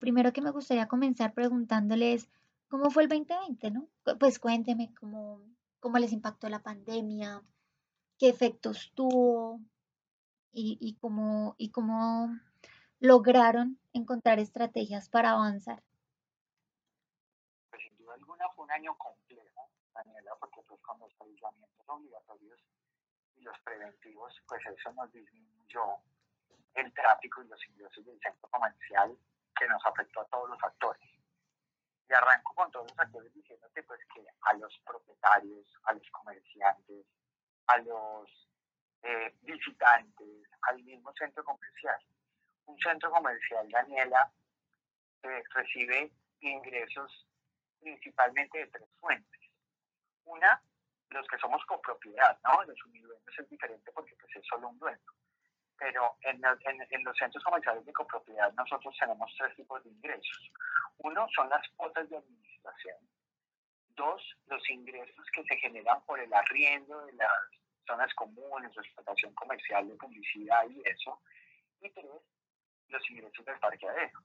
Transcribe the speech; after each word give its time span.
primero 0.00 0.32
que 0.32 0.40
me 0.40 0.50
gustaría 0.50 0.88
comenzar 0.88 1.32
preguntándoles 1.34 2.28
cómo 2.68 2.90
fue 2.90 3.04
el 3.04 3.08
2020, 3.08 3.70
¿no? 3.70 3.88
Pues 4.18 4.40
cuénteme 4.40 4.92
cómo, 4.98 5.42
cómo 5.78 5.98
les 5.98 6.12
impactó 6.12 6.48
la 6.48 6.62
pandemia, 6.62 7.42
qué 8.18 8.28
efectos 8.28 8.90
tuvo 8.94 9.60
y, 10.52 10.78
y 10.80 10.94
cómo, 10.94 11.54
y 11.58 11.70
cómo 11.70 12.30
lograron 12.98 13.78
encontrar 13.92 14.40
estrategias 14.40 15.08
para 15.08 15.30
avanzar. 15.30 15.82
Pues 17.70 17.82
sin 17.82 17.96
duda 17.96 18.14
alguna 18.14 18.48
fue 18.54 18.64
un 18.64 18.72
año 18.72 18.96
complejo, 18.96 19.70
Daniela, 19.94 20.32
porque 20.40 20.60
pues 20.66 20.80
con 20.80 20.98
los 20.98 21.12
aislamientos 21.20 21.88
obligatorios 21.88 22.60
y 23.36 23.42
los 23.42 23.58
preventivos, 23.60 24.32
pues 24.48 24.62
eso 24.66 24.92
nos 24.94 25.12
disminuyó 25.12 25.82
el 26.74 26.92
tráfico 26.94 27.42
y 27.42 27.48
los 27.48 27.66
ingresos 27.66 28.04
del 28.04 28.18
centro 28.20 28.48
comercial 28.48 29.16
que 29.60 29.68
nos 29.68 29.84
afectó 29.84 30.22
a 30.22 30.26
todos 30.28 30.48
los 30.48 30.64
actores. 30.64 31.02
Y 32.08 32.14
arranco 32.14 32.54
con 32.54 32.70
todos 32.70 32.90
los 32.90 32.98
actores 32.98 33.32
diciéndote 33.34 33.82
pues 33.82 34.00
que 34.14 34.24
a 34.42 34.54
los 34.54 34.76
propietarios, 34.86 35.66
a 35.84 35.92
los 35.92 36.10
comerciantes, 36.10 37.06
a 37.66 37.76
los 37.78 38.48
eh, 39.02 39.36
visitantes, 39.42 40.48
al 40.62 40.82
mismo 40.82 41.12
centro 41.12 41.44
comercial. 41.44 42.00
Un 42.64 42.78
centro 42.78 43.10
comercial, 43.12 43.68
Daniela, 43.68 44.32
eh, 45.22 45.42
recibe 45.50 46.10
ingresos 46.40 47.26
principalmente 47.80 48.58
de 48.58 48.66
tres 48.68 48.88
fuentes. 48.98 49.40
Una, 50.24 50.62
los 51.10 51.26
que 51.28 51.38
somos 51.38 51.64
copropiedad, 51.66 52.38
¿no? 52.44 52.64
Los 52.64 52.82
unidueños 52.86 53.38
es 53.38 53.48
diferente 53.48 53.92
porque 53.92 54.16
pues 54.16 54.34
es 54.36 54.46
solo 54.46 54.68
un 54.68 54.78
dueño 54.78 55.12
pero 55.80 56.14
en, 56.20 56.42
en, 56.90 57.04
los 57.04 57.16
centros 57.16 57.42
comerciales 57.42 57.84
de 57.86 57.92
copropiedad 57.94 58.52
nosotros 58.52 58.94
tenemos 59.00 59.34
tres 59.38 59.56
tipos 59.56 59.82
de 59.82 59.88
ingresos. 59.88 60.52
Uno 60.98 61.26
son 61.34 61.48
las 61.48 61.66
cuotas 61.70 62.08
de 62.10 62.18
administración. 62.18 62.98
Dos, 63.96 64.22
los 64.46 64.68
ingresos 64.68 65.26
que 65.32 65.42
se 65.44 65.56
generan 65.56 66.04
por 66.04 66.20
el 66.20 66.32
arriendo 66.34 67.06
de 67.06 67.14
las 67.14 67.30
zonas 67.86 68.12
comunes, 68.14 68.76
explotación 68.76 69.32
comercial, 69.34 69.88
de 69.88 69.94
publicidad 69.94 70.68
y 70.68 70.82
eso. 70.86 71.18
Y 71.80 71.88
tres, 71.88 72.04
los 72.88 73.10
ingresos 73.10 73.44
del 73.46 73.58
parqueadero. 73.58 74.20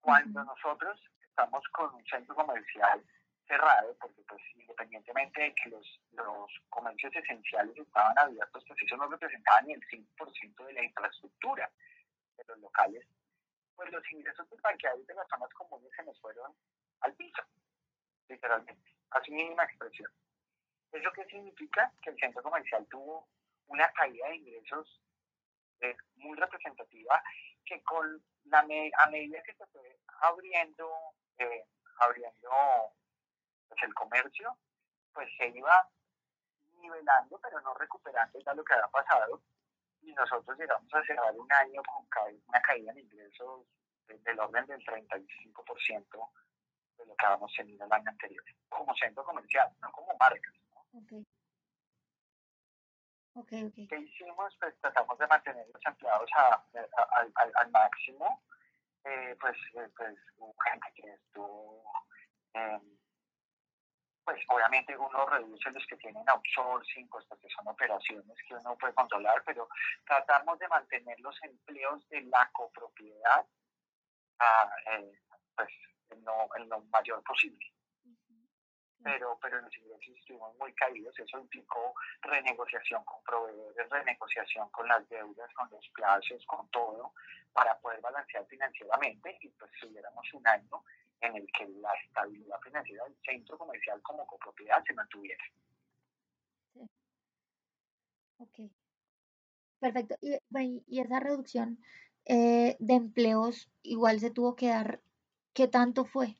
Cuando 0.00 0.42
nosotros 0.42 1.00
estamos 1.22 1.62
con 1.68 1.94
un 1.94 2.04
centro 2.06 2.34
comercial 2.34 3.00
cerrado, 3.46 3.96
porque 4.00 4.22
pues 4.28 4.40
independientemente 4.54 5.40
de 5.40 5.54
que 5.54 5.70
los, 5.70 6.00
los 6.12 6.50
comercios 6.68 7.14
esenciales 7.14 7.76
estaban 7.76 8.18
abiertos, 8.18 8.64
pues 8.66 8.82
eso 8.82 8.96
no 8.96 9.08
representaba 9.08 9.62
ni 9.62 9.74
el 9.74 9.82
5% 9.82 10.66
de 10.66 10.72
la 10.72 10.84
infraestructura 10.84 11.70
de 12.36 12.44
los 12.48 12.58
locales, 12.58 13.06
pues 13.76 13.90
los 13.90 14.12
ingresos 14.12 14.48
del 14.50 14.60
parqueadero 14.60 15.04
de 15.04 15.14
las 15.14 15.28
zonas 15.28 15.52
comunes 15.54 15.90
se 15.94 16.04
nos 16.04 16.20
fueron 16.20 16.54
al 17.00 17.14
piso, 17.14 17.42
literalmente, 18.28 18.94
a 19.10 19.22
su 19.22 19.32
mínima 19.32 19.64
expresión. 19.64 20.10
¿Eso 20.92 21.12
qué 21.12 21.24
significa? 21.26 21.92
Que 22.02 22.10
el 22.10 22.18
centro 22.18 22.42
comercial 22.42 22.86
tuvo 22.88 23.28
una 23.66 23.90
caída 23.92 24.28
de 24.28 24.36
ingresos 24.36 25.00
eh, 25.80 25.96
muy 26.16 26.36
representativa 26.38 27.22
que 27.64 27.82
con 27.82 28.22
la 28.44 28.60
a 28.60 29.10
medida 29.10 29.42
que 29.42 29.54
se 29.54 29.66
fue 29.66 29.98
abriendo, 30.20 30.90
eh, 31.38 31.64
abriendo 31.98 32.50
pues 33.68 33.82
el 33.82 33.94
comercio 33.94 34.56
pues 35.12 35.28
se 35.38 35.48
iba 35.48 35.88
nivelando, 36.80 37.38
pero 37.42 37.60
no 37.60 37.74
recuperando 37.74 38.38
ya 38.40 38.54
lo 38.54 38.64
que 38.64 38.74
había 38.74 38.88
pasado. 38.88 39.40
Y 40.02 40.12
nosotros 40.12 40.58
llegamos 40.58 40.92
a 40.92 41.02
cerrar 41.04 41.32
un 41.34 41.50
año 41.52 41.82
con 41.84 42.06
una 42.46 42.60
caída 42.60 42.92
en 42.92 42.98
ingresos 42.98 43.66
del 44.06 44.40
orden 44.40 44.66
del 44.66 44.84
35% 44.84 46.30
de 46.98 47.06
lo 47.06 47.16
que 47.16 47.26
habíamos 47.26 47.52
tenido 47.54 47.86
el 47.86 47.92
año 47.92 48.10
anterior, 48.10 48.44
como 48.68 48.94
centro 48.96 49.24
comercial, 49.24 49.72
no 49.80 49.90
como 49.92 50.14
marcas. 50.18 50.54
Okay. 50.92 51.26
Okay, 53.36 53.88
¿Qué 53.88 53.98
hicimos? 53.98 54.56
Pues 54.60 54.78
tratamos 54.80 55.18
de 55.18 55.26
mantener 55.26 55.66
los 55.72 55.86
empleados 55.86 56.30
a, 56.36 56.62
al 57.56 57.70
máximo. 57.70 58.42
Eh, 59.04 59.36
pues, 59.38 59.56
eh, 59.74 59.88
pues 59.96 60.16
gente 60.64 60.92
que 60.94 61.12
estuvo 61.12 61.84
pues 64.24 64.40
obviamente 64.48 64.96
uno 64.96 65.26
reduce 65.26 65.70
los 65.70 65.86
que 65.86 65.96
tienen 65.96 66.28
outsourcing, 66.28 67.08
pues 67.08 67.24
porque 67.26 67.48
son 67.50 67.68
operaciones 67.68 68.36
que 68.48 68.54
uno 68.54 68.76
puede 68.76 68.94
controlar, 68.94 69.42
pero 69.44 69.68
tratamos 70.06 70.58
de 70.58 70.68
mantener 70.68 71.20
los 71.20 71.36
empleos 71.42 72.08
de 72.08 72.22
la 72.22 72.48
copropiedad 72.52 73.46
a, 74.38 74.70
eh, 74.92 75.12
pues, 75.56 75.68
en 76.10 76.24
lo, 76.24 76.48
en 76.56 76.68
lo, 76.68 76.80
mayor 76.84 77.22
posible. 77.22 77.72
Pero, 79.02 79.38
pero 79.42 79.60
los 79.60 79.76
ingresos 79.76 80.16
estuvimos 80.16 80.56
muy 80.56 80.72
caídos, 80.72 81.18
eso 81.18 81.38
implicó 81.38 81.94
renegociación 82.22 83.04
con 83.04 83.22
proveedores, 83.22 83.90
renegociación 83.90 84.70
con 84.70 84.88
las 84.88 85.06
deudas, 85.10 85.52
con 85.52 85.68
los 85.70 85.86
plazos, 85.90 86.42
con 86.46 86.66
todo, 86.70 87.12
para 87.52 87.78
poder 87.80 88.00
balancear 88.00 88.46
financieramente 88.46 89.36
y 89.42 89.50
pues 89.50 89.70
tuviéramos 89.78 90.32
un 90.32 90.46
año 90.48 90.82
en 91.26 91.36
el 91.36 91.46
que 91.56 91.66
la 91.68 91.92
estabilidad 92.04 92.58
financiera 92.60 93.04
del 93.04 93.16
centro 93.24 93.58
comercial 93.58 94.00
como 94.02 94.26
copropiedad 94.26 94.82
se 94.86 94.94
mantuviera. 94.94 95.44
Sí. 96.72 96.80
Ok. 98.38 98.70
Perfecto. 99.78 100.16
Y, 100.20 100.84
y 100.86 101.00
esa 101.00 101.20
reducción 101.20 101.78
eh, 102.26 102.76
de 102.78 102.94
empleos 102.94 103.70
igual 103.82 104.18
se 104.18 104.30
tuvo 104.30 104.56
que 104.56 104.68
dar, 104.68 105.00
¿qué 105.52 105.68
tanto 105.68 106.04
fue? 106.04 106.36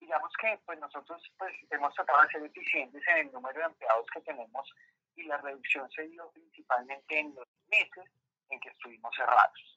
Digamos 0.00 0.32
que 0.38 0.60
pues 0.66 0.78
nosotros 0.78 1.22
pues, 1.38 1.54
hemos 1.70 1.94
tratado 1.94 2.20
de 2.22 2.28
ser 2.28 2.42
eficientes 2.44 3.02
en 3.08 3.26
el 3.26 3.32
número 3.32 3.58
de 3.58 3.64
empleados 3.64 4.04
que 4.12 4.20
tenemos 4.20 4.70
y 5.16 5.22
la 5.22 5.38
reducción 5.38 5.90
se 5.90 6.06
dio 6.08 6.30
principalmente 6.32 7.18
en 7.18 7.34
los 7.34 7.48
meses 7.68 8.04
en 8.50 8.60
que 8.60 8.68
estuvimos 8.68 9.16
cerrados. 9.16 9.73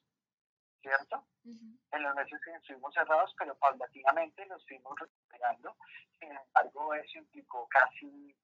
¿Cierto? 0.80 1.26
En 1.44 2.02
los 2.02 2.14
meses 2.14 2.40
que 2.44 2.52
estuvimos 2.52 2.94
cerrados, 2.94 3.34
pero 3.38 3.56
paulatinamente 3.56 4.46
los 4.46 4.64
fuimos 4.66 4.98
recuperando. 4.98 5.76
Sin 6.18 6.30
embargo, 6.30 6.94
eso 6.94 7.18
implicó 7.18 7.66
casi 7.68 8.34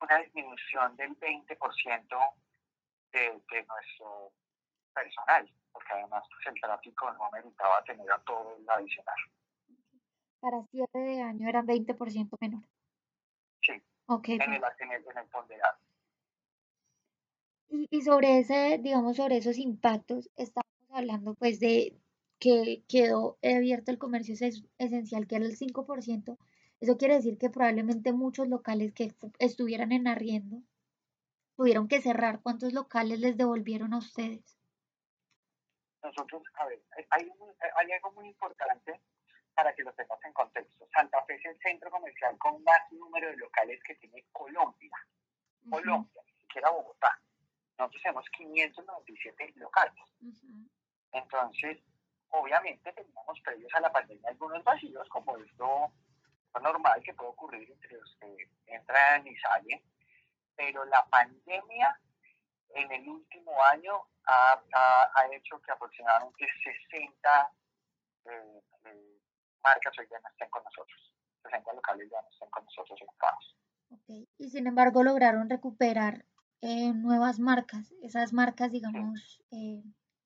una 0.00 0.18
disminución 0.18 0.96
del 0.96 1.18
20% 1.18 2.36
de, 3.12 3.20
de 3.20 3.66
nuestro 3.66 4.32
personal, 4.94 5.50
porque 5.72 5.92
además 5.92 6.24
pues, 6.30 6.54
el 6.54 6.60
tráfico 6.60 7.10
no 7.12 7.30
meritaba 7.30 7.82
tener 7.84 8.10
a 8.10 8.18
todo 8.20 8.56
el 8.56 8.68
adicional. 8.68 9.16
Para 10.40 10.62
cierre 10.66 11.00
de 11.00 11.22
año 11.22 11.48
eran 11.48 11.66
20% 11.66 12.36
menor. 12.40 12.62
Sí, 13.60 13.82
okay, 14.06 14.36
en, 14.36 14.52
el, 14.52 14.62
en, 14.78 14.92
el, 14.92 15.04
en 15.10 15.18
el 15.18 15.26
ponderado. 15.26 15.78
Y, 17.70 17.88
y 17.90 18.02
sobre 18.02 18.38
ese, 18.38 18.78
digamos, 18.78 19.16
sobre 19.16 19.36
esos 19.36 19.58
impactos, 19.58 20.30
está 20.36 20.62
hablando 20.98 21.34
pues 21.34 21.60
de 21.60 21.96
que 22.38 22.84
quedó 22.88 23.38
abierto 23.42 23.90
el 23.90 23.98
comercio 23.98 24.34
esencial, 24.78 25.26
que 25.26 25.36
era 25.36 25.44
el 25.44 25.56
5%, 25.56 26.38
eso 26.80 26.96
quiere 26.96 27.14
decir 27.14 27.38
que 27.38 27.50
probablemente 27.50 28.12
muchos 28.12 28.48
locales 28.48 28.92
que 28.94 29.12
estuvieran 29.38 29.92
en 29.92 30.06
arriendo 30.06 30.62
tuvieron 31.56 31.88
que 31.88 32.00
cerrar. 32.00 32.40
¿Cuántos 32.40 32.72
locales 32.72 33.18
les 33.18 33.36
devolvieron 33.36 33.92
a 33.94 33.98
ustedes? 33.98 34.56
Nosotros, 36.02 36.42
a 36.54 36.66
ver, 36.66 36.80
hay, 37.10 37.28
hay 37.76 37.92
algo 37.92 38.12
muy 38.12 38.28
importante 38.28 39.00
para 39.54 39.74
que 39.74 39.82
lo 39.82 39.92
tengas 39.94 40.24
en 40.24 40.32
contexto. 40.32 40.86
Santa 40.94 41.24
Fe 41.24 41.34
es 41.34 41.44
el 41.46 41.58
centro 41.58 41.90
comercial 41.90 42.38
con 42.38 42.62
más 42.62 42.80
número 42.92 43.28
de 43.28 43.36
locales 43.38 43.82
que 43.82 43.96
tiene 43.96 44.24
Colombia. 44.30 44.96
Colombia, 45.68 46.22
ni 46.24 46.32
siquiera 46.42 46.70
Bogotá. 46.70 47.20
Nosotros 47.76 48.02
tenemos 48.02 48.24
597 48.30 49.54
locales. 49.56 50.04
Entonces, 51.12 51.78
obviamente 52.30 52.92
teníamos 52.92 53.40
previos 53.40 53.72
a 53.74 53.80
la 53.80 53.92
pandemia 53.92 54.28
algunos 54.28 54.62
vacíos, 54.64 55.08
como 55.08 55.36
esto 55.38 55.92
normal 56.60 57.02
que 57.02 57.14
puede 57.14 57.30
ocurrir 57.30 57.70
entre 57.70 57.98
los 57.98 58.16
que 58.20 58.48
entran 58.66 59.26
y 59.26 59.36
salen, 59.36 59.80
pero 60.56 60.84
la 60.86 61.04
pandemia 61.06 61.98
en 62.70 62.92
el 62.92 63.08
último 63.08 63.52
año 63.64 64.02
ha, 64.26 64.60
ha, 65.14 65.26
hecho 65.32 65.60
que 65.62 65.72
aproximadamente 65.72 66.46
60 66.90 67.52
eh, 68.24 68.62
eh, 68.84 69.20
marcas 69.62 69.98
hoy 69.98 70.06
ya 70.10 70.18
no 70.20 70.28
estén 70.28 70.50
con 70.50 70.62
nosotros, 70.64 71.14
60 71.44 71.72
locales 71.72 72.08
ya 72.10 72.20
no 72.20 72.28
estén 72.28 72.50
con 72.50 72.64
nosotros 72.64 73.00
ocupados. 73.02 73.56
Okay. 73.90 74.28
Y 74.36 74.50
sin 74.50 74.66
embargo 74.66 75.02
lograron 75.02 75.48
recuperar 75.48 76.26
eh, 76.60 76.92
nuevas 76.92 77.38
marcas, 77.38 77.94
esas 78.02 78.32
marcas, 78.32 78.72
digamos, 78.72 79.40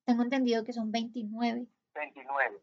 tengo 0.04 0.22
entendido 0.22 0.64
que 0.64 0.72
son 0.72 0.90
29. 0.90 1.66
29. 1.94 2.62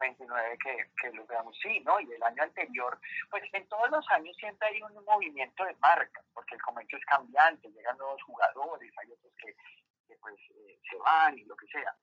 29 0.00 0.58
que, 0.58 0.90
que 1.00 1.16
logramos, 1.16 1.56
sí, 1.62 1.80
¿no? 1.80 1.98
Y 2.00 2.12
el 2.12 2.22
año 2.22 2.42
anterior, 2.42 2.98
pues 3.30 3.42
en 3.52 3.66
todos 3.68 3.90
los 3.90 4.06
años 4.10 4.36
siempre 4.36 4.68
hay 4.68 4.82
un 4.82 5.04
movimiento 5.04 5.64
de 5.64 5.74
marcas, 5.76 6.24
porque 6.34 6.56
el 6.56 6.62
comercio 6.62 6.98
es 6.98 7.04
cambiante, 7.06 7.70
llegan 7.70 7.96
nuevos 7.96 8.22
jugadores, 8.22 8.92
hay 8.98 9.12
otros 9.12 9.32
que, 9.38 9.54
pues 10.20 10.34
eh, 10.50 10.78
se 10.90 10.96
van 10.98 11.38
y 11.38 11.44
lo 11.44 11.56
que 11.56 11.66
sea. 11.68 11.96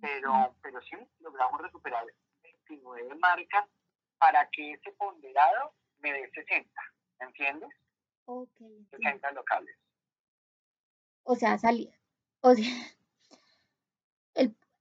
Pero, 0.00 0.54
pero 0.62 0.80
sí 0.82 0.96
logramos 1.20 1.60
recuperar 1.60 2.04
29 2.42 3.14
marcas 3.16 3.66
para 4.18 4.48
que 4.50 4.72
ese 4.72 4.92
ponderado 4.92 5.72
me 5.98 6.12
dé 6.12 6.30
60, 6.30 6.70
¿entiendes? 7.20 7.70
Ok. 8.26 8.58
60 8.90 9.30
locales. 9.32 9.76
O 11.22 11.34
sea, 11.34 11.58
salía. 11.58 11.92
O 12.40 12.54
sea, 12.54 12.64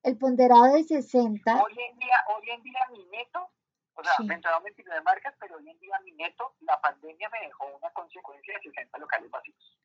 el 0.06 0.18
ponderado 0.18 0.72
de 0.74 0.84
60. 0.84 1.64
Hoy 1.64 1.74
en 1.90 1.98
día, 1.98 2.16
hoy 2.28 2.50
en 2.52 2.62
día 2.62 2.80
mi 2.92 3.04
neto, 3.06 3.50
o 3.96 4.04
sea, 4.04 4.14
Sí. 4.18 4.24
me 4.26 4.36
entraron 4.36 4.64
29 4.64 5.02
marcas, 5.02 5.34
pero 5.40 5.58
hoy 5.58 5.68
en 5.68 5.80
día 5.80 6.00
mi 6.04 6.12
neto, 6.12 6.54
la 6.62 6.80
pandemia 6.80 7.28
me 7.30 7.40
dejó 7.40 7.66
una 7.66 7.90
consecuencia 7.92 8.54
de 8.54 8.62
60 8.62 8.98
locales 9.00 9.32
vacíos. 9.32 9.78